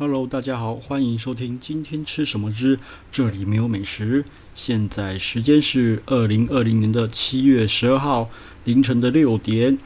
[0.00, 2.78] Hello，大家好，欢迎收听今天吃什么之
[3.10, 4.24] 这里没有美食。
[4.54, 8.30] 现在时间是二零二零年的七月十二号
[8.62, 9.76] 凌晨的六点。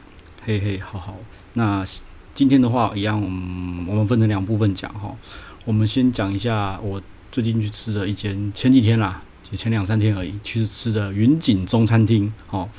[0.45, 1.17] 嘿嘿，好好。
[1.53, 1.83] 那
[2.35, 5.15] 今天的话一样，嗯，我们分成两部分讲哈。
[5.65, 7.01] 我们先讲一下我
[7.31, 12.31] 最近去吃的一间，前几天啦，就前两三天而已，去吃的云锦中餐厅。
[12.45, 12.69] 好，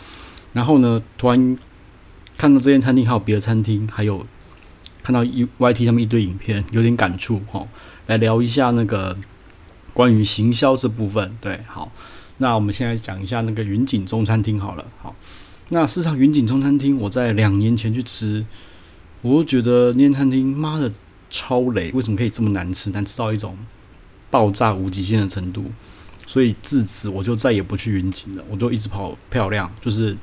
[0.52, 1.58] 然后呢，突然
[2.36, 4.24] 看到这间餐厅还有别的餐厅，还有。
[5.05, 7.64] 看到 YT 上面一堆影片，有点感触哈。
[8.07, 9.14] 来聊一下那个
[9.93, 11.36] 关于行销这部分。
[11.43, 11.93] 对，好，
[12.39, 14.86] 那我们现在讲一下那个云锦中餐厅好了。
[15.03, 15.14] 好，
[15.68, 18.46] 那事实上云锦中餐厅，我在两年前去吃，
[19.21, 20.90] 我就觉得那间餐厅妈的
[21.29, 22.89] 超雷，为什么可以这么难吃？
[22.90, 23.59] 难吃到一种
[24.31, 25.67] 爆炸无极限的程度。
[26.26, 30.17] 所以自此我就再也不去云锦了，我就一直跑漂亮，就是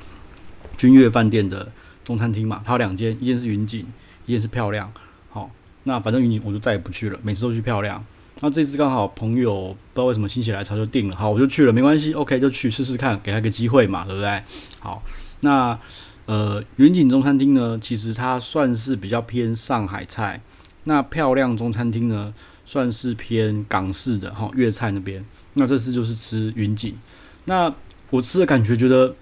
[0.76, 1.70] 君悦饭店的
[2.04, 3.86] 中餐厅嘛，它有两间，一间是云锦。
[4.26, 4.92] 也是漂亮，
[5.30, 5.50] 好，
[5.84, 8.04] 那反正云锦我就再也不去了，每次都去漂亮。
[8.40, 14.42] 那这次刚好朋友不知道为什么心血来潮就定了，好，我就去了，没关系，OK，就去试试看，给他个机会嘛，对不对？
[14.80, 15.02] 好，
[15.40, 15.78] 那
[16.26, 20.40] 呃云锦中餐厅呢，其实它算是比较偏上海菜，
[20.84, 22.32] 那漂亮中餐厅呢，
[22.64, 25.24] 算是偏港式的哈粤菜那边。
[25.54, 26.98] 那这次就是吃云锦，
[27.44, 27.72] 那
[28.10, 29.14] 我吃的感觉觉得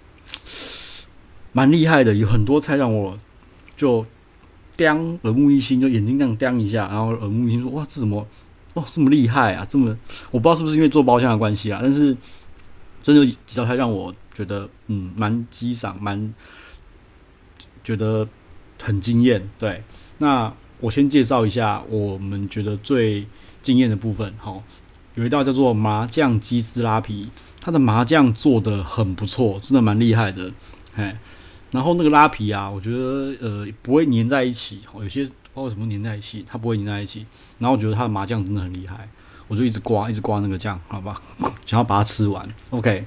[1.52, 3.18] 蛮厉害的，有很多菜让我
[3.76, 4.06] 就。
[4.80, 8.26] 盯耳目一新，就眼睛这样盯一下，然后耳目一新说：“哇，这怎么
[8.72, 9.66] 哇这么厉害啊？
[9.68, 9.94] 这么
[10.30, 12.16] 我不知道是不是因为做包厢的关系啊，但是
[13.02, 16.32] 真的几道菜让我觉得嗯蛮激赏，蛮
[17.84, 18.26] 觉得
[18.82, 19.46] 很惊艳。
[19.58, 19.84] 对，
[20.16, 20.50] 那
[20.80, 23.26] 我先介绍一下我们觉得最
[23.60, 24.32] 惊艳的部分。
[24.38, 24.62] 好，
[25.14, 27.28] 有一道叫做麻酱鸡丝拉皮，
[27.60, 30.50] 它的麻酱做的很不错，真的蛮厉害的。
[30.94, 31.14] 嘿。
[31.70, 37.24] 然后那个拉皮啊，我觉得呃不会粘在一起，有些不知道什么粘在一起，它不会粘在一起。
[37.58, 39.08] 然后我觉得它的麻酱真的很厉害，
[39.46, 41.22] 我就一直刮，一直刮那个酱，好吧，
[41.64, 42.48] 想要把它吃完。
[42.70, 43.04] OK，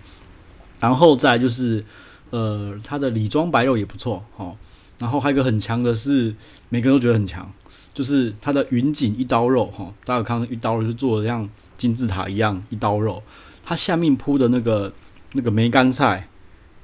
[0.80, 1.83] 然后再就是
[2.30, 4.55] 呃它的里庄白肉也不错，哦。
[4.99, 6.33] 然后还有一个很强的是，
[6.70, 7.52] 每个人都觉得很强，
[7.93, 13.21] 就是它的云锦一刀肉，哈，大家有看到一刀肉就做的像金字塔一样一刀肉，
[13.61, 14.93] 它下面铺的那个
[15.33, 16.30] 那个梅干菜。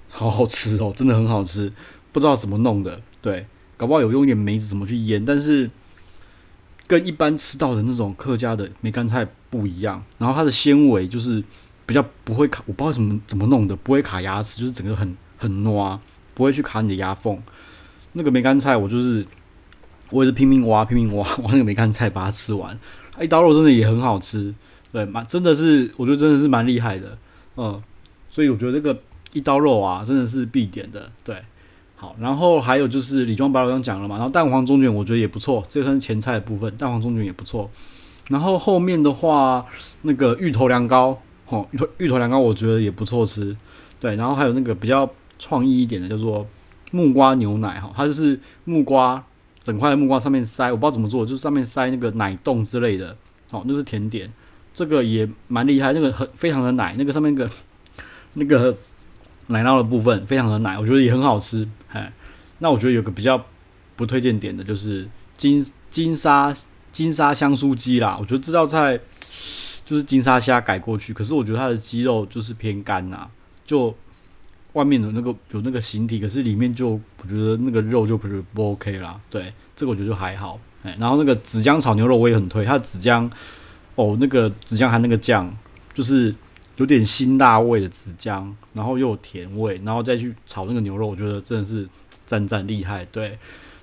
[0.09, 1.71] 好好吃哦，真的很好吃，
[2.11, 3.45] 不知道怎么弄的，对，
[3.77, 5.69] 搞不好有用一点梅子怎么去腌，但是
[6.87, 10.03] 跟一般吃到的那种客家的梅干菜不一样。
[10.17, 11.43] 然后它的纤维就是
[11.85, 15.97] 比较不会卡，我不知道怎么怎么弄的，不会卡牙齿，就是整个很很糯，
[16.33, 17.41] 不会去卡你的牙缝。
[18.13, 19.25] 那个梅干菜我就是
[20.09, 22.77] 我也是拼命挖拼命挖挖那个梅干菜把它吃完，
[23.21, 24.53] 一刀肉真的也很好吃，
[24.91, 27.17] 对，蛮真的是我觉得真的是蛮厉害的，
[27.55, 27.79] 嗯，
[28.31, 28.99] 所以我觉得这个。
[29.33, 31.35] 一刀肉啊，真的是必点的，对，
[31.95, 37.69] 好，然后还有就是李庄白肉刚讲了嘛，然后蛋黄中卷我觉得也不错，这算是前菜的部分，蛋黄中卷也不错，
[38.29, 39.63] 然后后面的话
[40.01, 43.55] 那个芋头凉糕，吼，芋头芋头凉糕我觉得也不错吃，
[43.99, 45.07] 对，然后还有那个比较
[45.37, 46.47] 创意一点的叫做
[46.91, 49.23] 木瓜牛奶，哈，它就是木瓜
[49.61, 53.15] 整块的木瓜上面塞，我不知道怎么做，就是上面塞那个奶冻之类的，
[53.51, 54.33] 好，那是甜点，
[54.73, 57.51] 这个也蛮厉害，那个很非常的奶，那个上面那个
[58.33, 58.75] 那个。
[59.49, 61.67] 奶酪的部分非常的奶，我觉得也很好吃。
[61.91, 62.11] 哎，
[62.59, 63.43] 那我觉得有个比较
[63.95, 66.55] 不推荐点的就是金金沙
[66.91, 68.15] 金沙香酥鸡啦。
[68.19, 68.99] 我觉得这道菜
[69.85, 73.27] 就是金沙虾改过去，可是我觉得它的鸡肉就是偏干呐，
[73.65, 73.95] 就
[74.73, 79.19] 外面的那个有那个形体，可是里面就我觉得那个肉就不是不 OK 啦。
[79.31, 80.59] 对，这个我觉得就还好。
[80.83, 83.29] 哎，然后那个紫姜炒牛肉我也很推，它的紫姜
[83.95, 85.51] 哦，那个紫姜含那个酱
[85.93, 86.35] 就是。
[86.79, 91.85] 有点辛辣味的紫姜，然后又有甜味，然后再去炒那个牛肉，我觉得真的是
[92.25, 93.03] 赞赞厉害。
[93.11, 93.37] 对，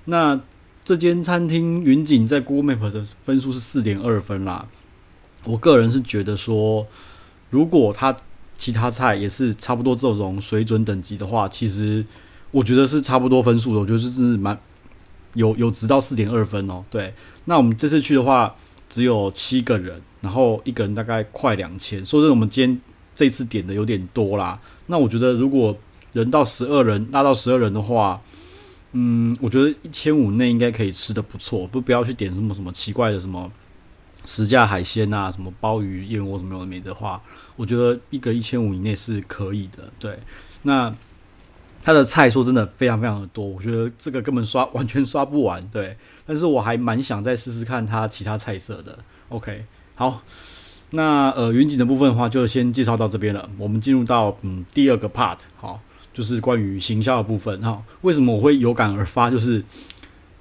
[0.05, 0.39] 那
[0.83, 4.67] 这间餐厅云锦在 Google Map 的分数是四点二分啦。
[5.43, 6.87] 我个人是觉得说，
[7.51, 8.17] 如果它
[8.57, 12.03] 其他菜也是差不多这种水准等级的话，其实
[12.49, 13.79] 我觉得是差不多分数的。
[13.81, 14.59] 我觉得是是蛮
[15.35, 16.83] 有有值到四点二分哦。
[16.89, 17.13] 对，
[17.45, 18.55] 那我们这次去的话
[18.89, 20.01] 只有七个人。
[20.21, 22.81] 然后一个人大概快两千，说真的，我们今天
[23.13, 24.59] 这次点的有点多啦。
[24.87, 25.77] 那我觉得如果
[26.13, 28.19] 人到十二人，拉到十二人的话，
[28.93, 33.51] 嗯，我觉得一千五内应该可以吃的不错，不不要去点什么什么奇怪的什么
[34.25, 37.21] 实价海鲜啊，什么鲍鱼、燕窝什么有的没的话，
[37.55, 39.91] 我觉得一个一千五以内是可以的。
[39.99, 40.17] 对，
[40.63, 40.93] 那
[41.83, 45.61] 他的菜说真的非常非常的多，我觉得这个根本刷完全刷不完。
[45.67, 48.97] 对，但是我还蛮想再试试看他其他菜色的。
[49.29, 49.65] OK。
[49.99, 50.21] 好，
[50.91, 53.49] 那呃云锦的部分的话，就先介绍到这边了。
[53.57, 55.81] 我们进入到嗯第二个 part，好，
[56.13, 57.81] 就是关于行销的部分哈。
[58.01, 59.31] 为什么我会有感而发？
[59.31, 59.63] 就是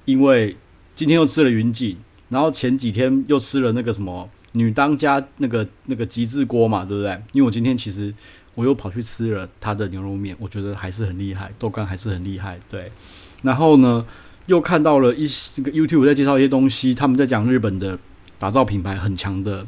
[0.04, 0.54] 因为
[0.94, 1.96] 今天又吃了云锦，
[2.28, 7.10] 然后前几天又吃了那个什么女当家那个那个极致锅嘛，对不对？
[7.32, 8.12] 因为我今天其实
[8.54, 12.92] 我又跑去吃了他的牛肉面，我觉得还是很厉害，豆干还是很厉害，对。
[13.40, 14.04] 然后呢，
[14.44, 17.98] 又看到了一些个 YouTube 在介绍一些东西，他们在讲日本的
[18.38, 19.66] 打造品牌很强的，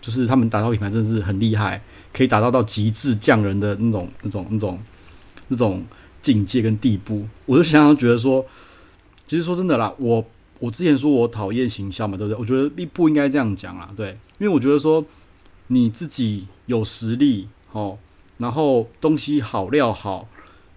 [0.00, 1.82] 就是他们打造品牌真的是很厉害，
[2.12, 4.78] 可以打造到极致匠人的那种那种那种
[5.48, 5.84] 那种
[6.22, 7.26] 境界跟地步。
[7.46, 8.44] 我就想想觉得说，
[9.26, 10.24] 其实说真的啦，我。
[10.60, 12.36] 我之前说我讨厌行销嘛，对不对？
[12.36, 15.04] 我觉得并不应该这样讲啦，对，因为我觉得说
[15.68, 17.96] 你自己有实力哦，
[18.38, 20.28] 然后东西好料好，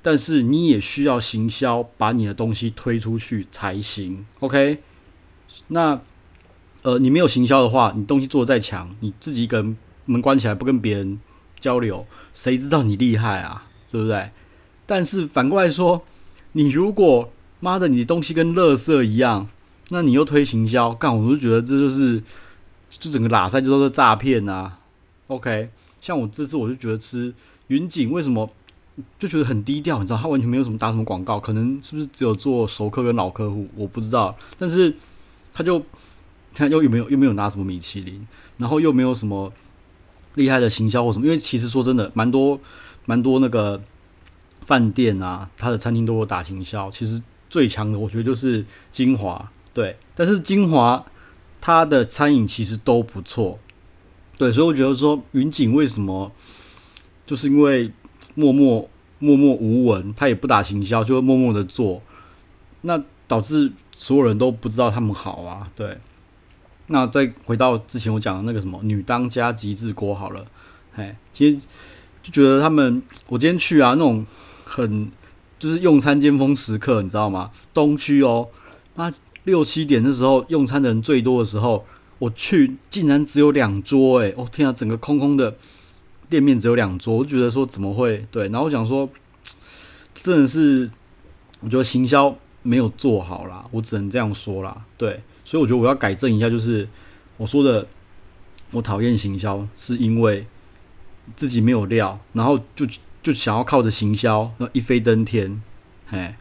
[0.04, 4.24] 但是你也需要行销，把你的东西推出去才行。
[4.42, 4.84] OK，
[5.69, 6.00] 那
[6.83, 11.19] 呃，你没有行销的话，你东西做得再强，你自己一个人门关起来不跟别人
[11.60, 13.66] 交流，谁知道你厉害啊？
[13.92, 14.31] 对不对？
[14.86, 16.04] 但是反过来说，
[16.54, 19.48] 你如果妈的，你的东西跟垃圾一样。
[19.94, 22.24] 那你又推行销，干，我就觉得这就是，
[22.88, 24.80] 就整个拉赛就都是诈骗啊。
[25.27, 25.69] OK，
[26.00, 27.34] 像我这次我就觉得吃
[27.68, 28.50] 云锦为什么
[29.19, 34.34] 就觉得很低调，你知道，他完全没有什么打什么广告，可能是不是只有做熟客跟老客户，我不知道。
[34.57, 34.95] 但是
[35.54, 35.84] 他就
[36.53, 38.27] 看又有没有又没有拿什么米其林，
[38.57, 39.51] 然后又没有什么
[40.36, 42.59] 厉害的行销或什么，因为其实说真的，蛮多
[43.06, 43.81] 蛮多那个
[44.65, 46.89] 饭店啊，他的餐厅都有打行销。
[46.92, 49.51] 其实最强的，我觉得就是金华。
[49.74, 51.06] 对，但是金华
[51.62, 53.57] 它的餐饮其实都不错，
[54.38, 56.31] 对，所以我觉得说云锦为什么，
[57.25, 57.92] 就是因为
[58.36, 58.89] 默默
[59.19, 62.01] 默默无闻，他也不打行销，就默默的做，
[62.81, 65.98] 那导致所有人都不知道他们好啊，对。
[66.92, 70.46] 那再回到之前我讲的那个什么女当家极致锅好了，
[70.96, 71.58] 哎，其实
[72.22, 74.26] 就觉得他们，我今天去啊，那种
[74.66, 75.10] 很
[75.58, 77.50] 就是用餐尖峰时刻，你知道吗？
[77.74, 78.50] 东区哦，
[78.96, 79.12] 那。
[79.44, 81.84] 六七点的时候，用餐的人最多的时候，
[82.20, 85.56] 我去竟然只有两桌，诶，哦天啊，整个空空的
[86.30, 88.24] 店面只有两桌，我觉得说怎么会？
[88.30, 89.10] 对，然后我想说，
[90.14, 90.92] 真的是
[91.62, 96.88] 我觉得行销没有做好啦，我只能这样说啦，对，所以我觉得我要改正一下，就是
[97.36, 97.86] 我说的，
[98.71, 100.48] 我讨厌行销，是因为
[101.36, 102.88] 自己没有料，然后就
[103.21, 105.62] 就想要靠着行销，那一飞登天，
[106.07, 106.36] 嘿。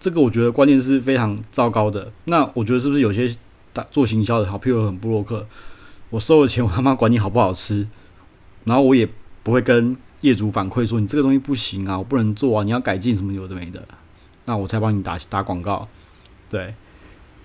[0.00, 2.10] 这个我觉得观念是非常糟糕的。
[2.24, 3.32] 那我觉得是不是有些
[3.72, 5.46] 打做行销的好，譬如很布洛克，
[6.10, 7.86] 我收了钱，我他妈管你好不好吃，
[8.64, 9.08] 然后我也
[9.44, 13.86] 不会跟业主反馈说你这个东西不行啊，我不能做啊，你要改进什么有的没的，
[14.46, 15.86] 那我才帮你打打广告。
[16.50, 16.74] 对，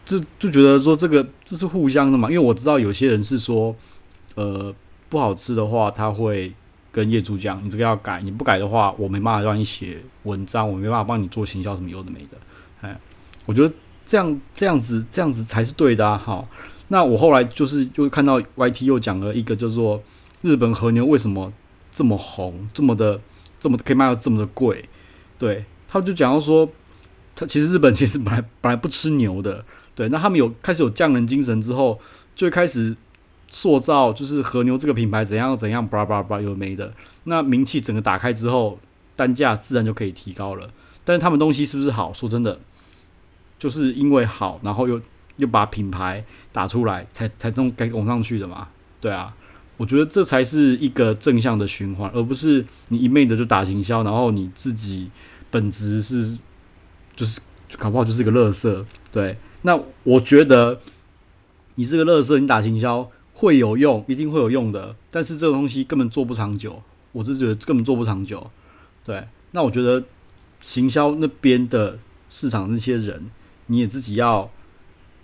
[0.06, 3.76] 就，就觉得说这个这是互相的嘛，因为我知道有些人是说，
[4.36, 4.74] 呃，
[5.10, 6.54] 不好吃的话他会。
[6.94, 12.38] 跟业主讲，你这个要改，你不改的话，我没办法让你写文章，我没办法帮你做行销什么有的没的。
[12.82, 13.00] 哎，
[13.46, 13.74] 我觉得
[14.06, 16.18] 这样这样子这样子才是对的啊！
[16.18, 16.46] 好，
[16.90, 20.04] 那我后来就是又看到 YT 又讲了一个叫做
[20.42, 21.54] 日本和牛为什么
[21.90, 23.22] 这么红，这么的
[23.58, 24.84] 这么可以卖到这么的贵。
[25.40, 26.70] 对，他就讲到说，
[27.46, 29.64] 其实日本 其实本来本来不吃牛的，
[29.96, 32.00] 对，那他们有开始有匠人精神之后，
[32.36, 32.96] 就开始。
[33.54, 36.94] 塑造就是和牛这个品牌怎样怎样，巴拉巴拉巴拉有没的，
[37.26, 38.80] 那名气整个打开之后，
[39.18, 40.70] 单价自然就可以提高了。
[41.04, 42.14] 但是他们东西是不是好？
[42.14, 42.58] 说真的，
[43.60, 45.02] 就是因为好，然后又
[45.36, 46.24] 又把品牌
[46.54, 48.70] 打出来，才才弄该拱上去的嘛。
[49.02, 49.36] 对啊，
[49.76, 55.10] 我觉得这才是一个正向的循环，而不是你一昧的就打行销，然后你自己
[55.50, 56.38] 本质是
[57.22, 57.40] 就是
[57.78, 58.84] 搞不好就是个乐色。
[59.12, 60.80] 对，那我觉得
[61.76, 63.12] 你是个乐色，你打行销。
[63.34, 68.52] 会有用，一定会有用的，但是这个东西根本做不长久，我是觉得根本做不长久。
[69.04, 70.04] 对，那我觉得
[70.60, 71.98] 行销那边的
[72.30, 73.32] 市场那些人，
[73.66, 74.52] 你也自己要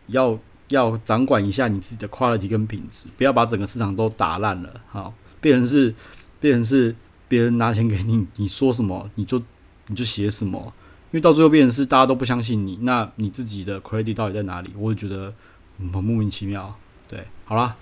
[0.07, 0.39] 要
[0.69, 4.81] 要掌管一下你自己的 quality 跟品质，不要把整个市场都打烂了。
[4.87, 5.93] 好，变成是
[6.39, 6.95] 变成是
[7.27, 9.39] 别人拿钱给你，你说什么你就
[9.87, 10.73] 你就写什么，
[11.11, 14.69] 因为到最后变成是大家都不相信你，那你自己的 credit 到底在哪里？
[14.77, 15.33] 我也觉得
[15.77, 16.77] 很莫名其妙。
[17.07, 17.75] 对，好啦。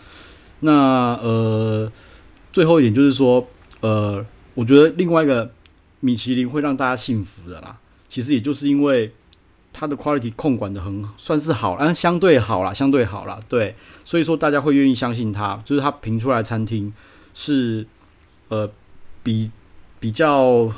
[0.62, 1.92] 那呃，
[2.54, 3.46] 最后一点就是说，
[3.82, 5.52] 呃，我觉得另外一个
[6.00, 7.78] 米其林会让大家信服的啦，
[8.08, 9.14] 其实也就是因为
[9.74, 16.94] 它的 quality 控管的很算是好，嗯，相对好啦，相对好啦，对，所以说大家会愿意相信它，就是它评出来餐厅
[17.34, 17.86] 是
[18.48, 18.72] 呃
[19.22, 19.52] 比
[20.00, 20.72] 比较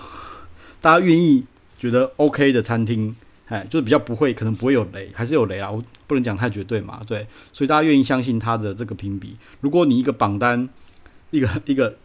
[0.82, 1.46] 大家愿意
[1.77, 3.15] 觉得 OK 的餐厅。
[3.50, 5.72] 哎，就是比较不会，可能不会有雷，还是有雷啊。
[5.72, 7.25] 我不能讲太绝对嘛，对。
[7.53, 9.38] 所以大家愿意相信他的这个评比。
[9.62, 10.67] 如果你一个榜单，
[11.31, 11.96] 一个一个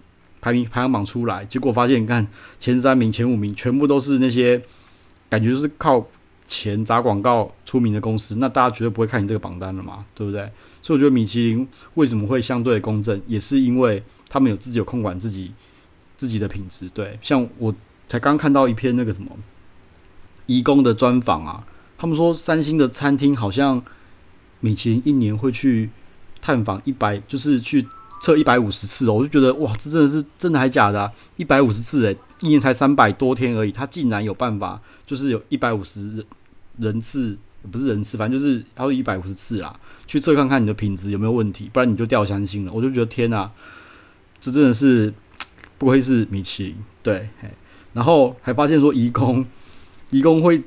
[0.41, 2.25] 排名排行榜出来，结果发现你看
[2.61, 4.63] 前三名、前五名全部都是那些
[5.29, 6.07] 感觉就是靠
[6.47, 10.49] 钱砸广告出名的公司，那大家绝对不会看你这个榜单了嘛，对不对？
[10.81, 15.51] 所以我觉得米其林为什么会相对公正，也是因为他们有自己有控管自己
[16.17, 16.89] 自己的品质。
[16.91, 17.75] 对，像我
[18.07, 19.29] 才刚看到一篇那个什么
[20.47, 23.83] 颐宫的专访啊，他们说三星的餐厅好像
[24.61, 25.91] 米其林一年会去
[26.41, 27.87] 探访一百，就是去
[28.21, 31.11] 测一百五十次哦，我就觉得哇，这真的是真的还假的？
[31.37, 36.27] 一百五十次诶，一年才三百多天而已，他竟然有办法，就是有一百五十人
[36.79, 37.37] 人次，
[37.71, 42.73] 不是人次，反正就是他说一百五十次啦，去测看看你的品质有没有问题，不然你就掉三星了。
[42.73, 43.51] 我就觉得天哪，
[44.41, 45.13] 这真的是
[45.79, 47.29] 不愧是米其林，对，
[47.93, 49.45] 然后还发现说颐宫，
[50.13, 50.63] 义工会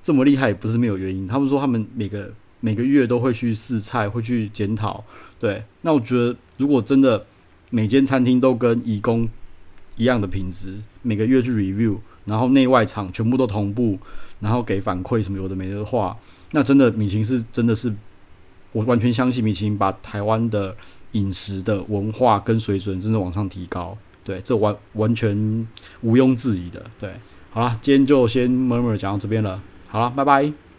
[0.00, 1.26] 这么厉害，也不是没有原因。
[1.26, 2.32] 他们说他们每个。
[2.62, 5.02] 每个月都会去试菜，会去检讨。
[5.38, 7.24] 对，那我觉得如果真的
[7.70, 9.26] 每间餐厅都跟义工
[9.96, 13.98] 一样的品质，每个月去 review，然后内外场全部都同步，
[14.40, 16.14] 然后给反馈什么有的没的话，
[16.50, 17.90] 那真的米其林是真的是，
[18.72, 20.76] 我完全相信米其林把台湾的
[21.12, 23.96] 饮食的文化跟水准真的往上提高。
[24.22, 25.66] 对，这完完全
[26.02, 26.84] 毋庸置疑的。
[26.98, 27.14] 对，
[27.52, 29.60] 好了，今天就先慢慢讲到这边了。
[29.88, 30.69] 好了，拜拜。